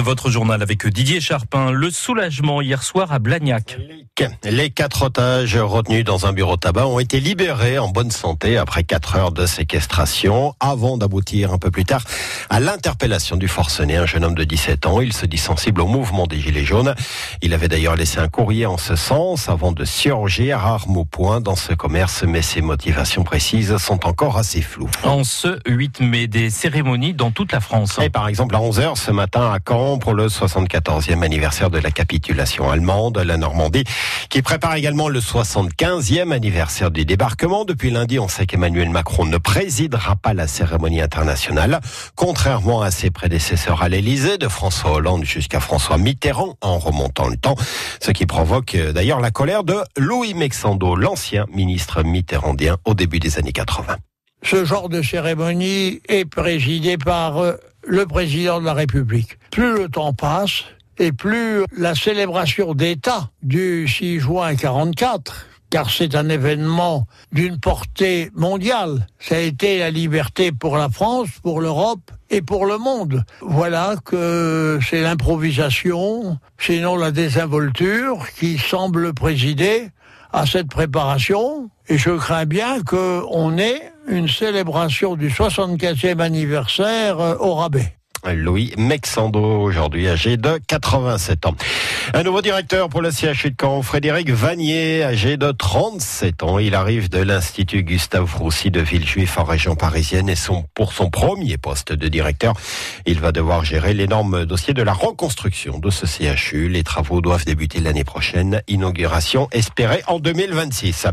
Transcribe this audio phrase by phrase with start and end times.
[0.00, 1.70] Votre journal avec Didier Charpin.
[1.70, 3.78] Le soulagement hier soir à Blagnac.
[4.44, 8.84] Les quatre otages retenus dans un bureau tabac ont été libérés en bonne santé après
[8.84, 12.04] quatre heures de séquestration avant d'aboutir un peu plus tard
[12.48, 15.00] à l'interpellation du forcené, un jeune homme de 17 ans.
[15.00, 16.94] Il se dit sensible au mouvement des Gilets jaunes.
[17.42, 21.40] Il avait d'ailleurs laissé un courrier en ce sens avant de surgir arme au poing
[21.40, 24.90] dans ce commerce, mais ses motivations précises sont encore assez floues.
[25.02, 27.98] En ce 8 mai, des cérémonies dans toute la France.
[28.00, 31.90] Et par exemple, à 11h ce matin à Caen pour le 74e anniversaire de la
[31.90, 33.84] capitulation allemande, la Normandie
[34.28, 37.64] qui prépare également le 75e anniversaire du débarquement.
[37.64, 41.80] Depuis lundi, on sait qu'Emmanuel Macron ne présidera pas la cérémonie internationale,
[42.14, 47.36] contrairement à ses prédécesseurs à l'Élysée, de François Hollande jusqu'à François Mitterrand, en remontant le
[47.36, 47.56] temps,
[48.00, 53.18] ce qui provoque euh, d'ailleurs la colère de Louis Mexando, l'ancien ministre mitterrandien au début
[53.18, 53.96] des années 80.
[54.42, 57.54] Ce genre de cérémonie est présidé par euh,
[57.86, 59.38] le président de la République.
[59.50, 60.64] Plus le temps passe,
[60.98, 68.30] et plus la célébration d'État du 6 juin 44 car c'est un événement d'une portée
[68.34, 69.06] mondiale.
[69.18, 73.24] Ça a été la liberté pour la France, pour l'Europe et pour le monde.
[73.40, 79.88] Voilà que c'est l'improvisation, sinon la désinvolture qui semble présider
[80.30, 81.70] à cette préparation.
[81.88, 87.96] Et je crains bien qu'on ait une célébration du 75e anniversaire au rabais.
[88.30, 91.56] Louis Mexando, aujourd'hui âgé de 87 ans.
[92.14, 96.58] Un nouveau directeur pour le CHU de Caen, Frédéric Vanier, âgé de 37 ans.
[96.60, 101.10] Il arrive de l'Institut Gustave Roussy de Villejuif en région parisienne et son, pour son
[101.10, 102.54] premier poste de directeur,
[103.06, 106.68] il va devoir gérer l'énorme dossier de la reconstruction de ce CHU.
[106.68, 108.62] Les travaux doivent débuter l'année prochaine.
[108.68, 111.08] Inauguration espérée en 2026.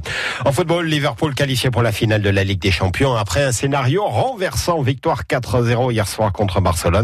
[0.45, 4.05] En football, Liverpool qualifié pour la finale de la Ligue des Champions après un scénario
[4.05, 6.98] renversant victoire 4-0 hier soir contre Barcelone.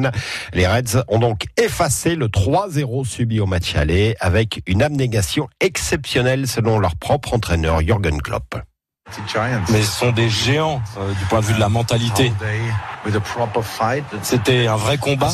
[0.54, 6.48] Les Reds ont donc effacé le 3-0 subi au match aller avec une abnégation exceptionnelle
[6.48, 8.56] selon leur propre entraîneur Jürgen Klopp.
[9.70, 12.34] Mais ce sont des géants euh, du point de vue de la mentalité.
[14.24, 15.32] C'était un vrai combat.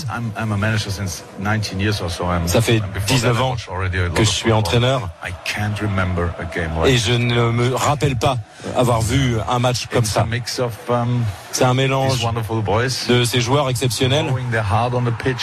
[2.48, 3.56] Ça fait 19 ans
[4.14, 5.10] que je suis entraîneur
[6.86, 8.38] et je ne me rappelle pas
[8.76, 10.26] avoir vu un match comme ça.
[11.54, 12.20] C'est un mélange
[13.08, 14.28] de ces joueurs exceptionnels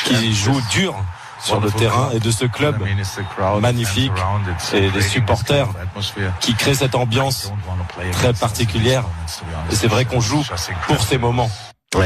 [0.04, 0.94] qui jouent dur
[1.41, 2.82] sur le terrain et de ce club
[3.60, 4.12] magnifique
[4.72, 5.69] et des supporters
[6.41, 7.53] qui créent cette ambiance
[8.12, 9.04] très particulière.
[9.71, 10.44] Et c'est vrai qu'on joue
[10.87, 11.50] pour ces moments.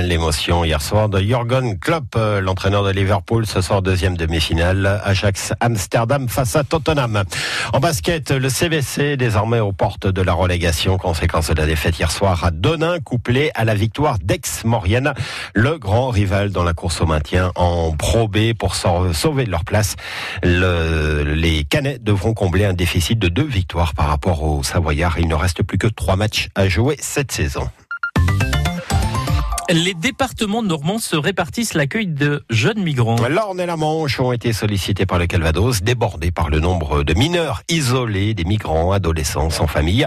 [0.01, 5.53] L'émotion hier soir de Jürgen Klopp, euh, l'entraîneur de Liverpool, ce soir deuxième demi-finale, Ajax
[5.61, 7.23] Amsterdam face à Tottenham.
[7.73, 12.11] En basket, le CBC désormais aux portes de la relégation, conséquence de la défaite hier
[12.11, 15.13] soir à Donin, couplé à la victoire d'Aix-Maurienne,
[15.55, 19.97] le grand rival dans la course au maintien en Pro B pour sauver leur place.
[20.43, 25.19] les Canets devront combler un déficit de deux victoires par rapport aux Savoyards.
[25.19, 27.69] Il ne reste plus que trois matchs à jouer cette saison.
[29.71, 33.17] Les départements normands se répartissent l'accueil de jeunes migrants.
[33.29, 37.15] L'Orne et la Manche ont été sollicités par le Calvados, débordés par le nombre de
[37.15, 40.07] mineurs isolés, des migrants, adolescents sans famille.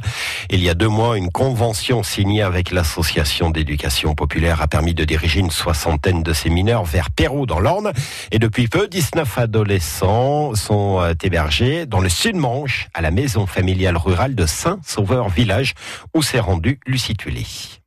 [0.50, 5.06] Il y a deux mois, une convention signée avec l'association d'éducation populaire a permis de
[5.06, 7.92] diriger une soixantaine de ces mineurs vers Pérou dans l'Orne.
[8.32, 13.98] Et depuis peu, 19 adolescents sont euh, hébergés dans le sud-Manche, à la maison familiale
[13.98, 15.74] rurale de Saint-Sauveur Village,
[16.14, 17.16] où s'est rendu Lucie.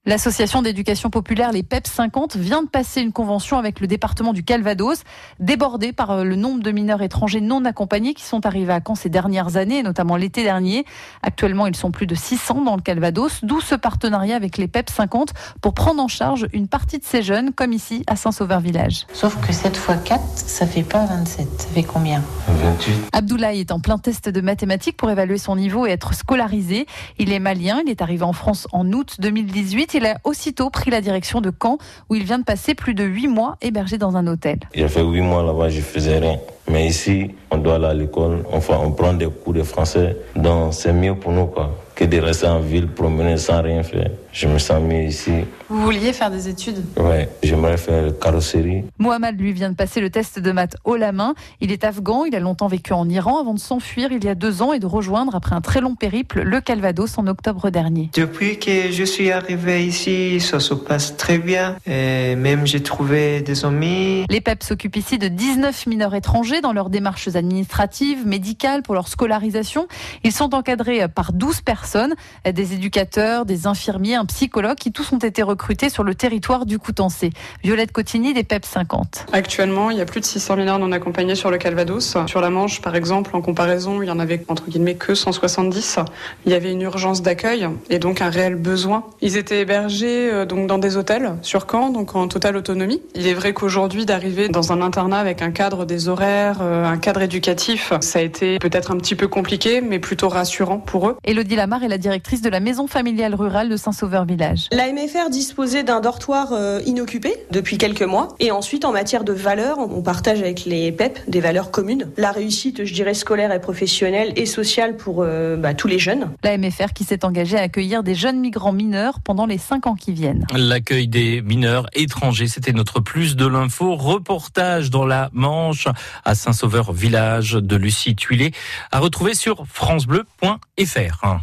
[0.09, 4.43] L'association d'éducation populaire, les PEP 50, vient de passer une convention avec le département du
[4.43, 5.03] Calvados,
[5.39, 8.95] débordé par euh, le nombre de mineurs étrangers non accompagnés qui sont arrivés à Caen
[8.95, 10.87] ces dernières années, notamment l'été dernier.
[11.23, 14.89] Actuellement, ils sont plus de 600 dans le Calvados, d'où ce partenariat avec les PEP
[14.89, 19.07] 50 pour prendre en charge une partie de ces jeunes, comme ici à Saint-Sauveur-Village.
[19.13, 21.49] Sauf que 7 x 4, ça fait pas 27.
[21.61, 22.23] Ça fait combien?
[22.47, 23.11] 28.
[23.13, 26.87] Abdoulaye est en plein test de mathématiques pour évaluer son niveau et être scolarisé.
[27.19, 30.91] Il est malien, il est arrivé en France en août 2018 il a aussitôt pris
[30.91, 31.79] la direction de Caen,
[32.09, 34.59] où il vient de passer plus de huit mois hébergé dans un hôtel.
[34.77, 36.39] A fait huit mois là-bas, je faisais rien.
[36.71, 40.75] Mais ici, on doit aller à l'école, enfin, on prend des cours de français, donc
[40.75, 44.11] c'est mieux pour nous, quoi que de rester en ville, promener sans rien faire.
[44.31, 45.33] Je me sens mieux ici.
[45.69, 46.85] Vous vouliez faire des études?
[46.97, 48.85] Ouais, j'aimerais faire carrosserie.
[48.99, 51.35] Mohamed, lui, vient de passer le test de maths haut la main.
[51.61, 54.37] Il est afghan, il a longtemps vécu en Iran avant de s'enfuir il y a
[54.37, 58.11] deux ans et de rejoindre, après un très long périple, le Calvados en octobre dernier.
[58.15, 61.75] Depuis que je suis arrivé ici, ça se passe très bien.
[61.85, 64.25] Et même j'ai trouvé des amis.
[64.31, 69.09] Les PEP s'occupent ici de 19 mineurs étrangers dans leurs démarches administratives, médicales, pour leur
[69.09, 69.89] scolarisation.
[70.25, 72.15] Ils sont encadrés par 12 personnes,
[72.45, 76.79] des éducateurs, des infirmiers, un psychologue qui tous ont été recrutés sur le territoire du
[76.79, 77.31] Coutancé.
[77.63, 79.27] Violette Cotigny des PEP 50.
[79.33, 82.17] Actuellement, il y a plus de 600 mineurs non accompagnés sur le Calvados.
[82.27, 85.99] Sur la Manche, par exemple, en comparaison, il y en avait entre guillemets que 170.
[86.47, 89.05] Il y avait une urgence d'accueil et donc un réel besoin.
[89.21, 93.03] Ils étaient hébergés euh, donc dans des hôtels sur Caen, donc en totale autonomie.
[93.15, 96.99] Il est vrai qu'aujourd'hui, d'arriver dans un internat avec un cadre des horaires, euh, un
[96.99, 101.17] cadre éducatif, ça a été peut-être un petit peu compliqué, mais plutôt rassurant pour eux.
[101.25, 104.69] Elodie Lamar est la directrice de la maison familiale rurale de Saint-Sauveur-Village.
[104.73, 108.29] La MFR disposait d'un dortoir euh, inoccupé depuis quelques mois.
[108.41, 112.11] Et ensuite, en matière de valeurs, on partage avec les PEP des valeurs communes.
[112.17, 116.31] La réussite, je dirais, scolaire et professionnelle et sociale pour euh, bah, tous les jeunes.
[116.43, 119.95] La MFR qui s'est engagée à accueillir des jeunes migrants mineurs pendant les cinq ans
[119.95, 120.47] qui viennent.
[120.55, 123.97] L'accueil des mineurs étrangers, c'était notre plus de l'info.
[123.97, 125.89] Reportage dans la Manche
[126.29, 128.53] à Saint-Sauveur, village de Lucie Tuilé,
[128.93, 131.37] à retrouver sur francebleu.fr.